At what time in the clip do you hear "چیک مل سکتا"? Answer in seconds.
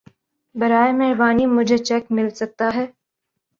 1.87-2.67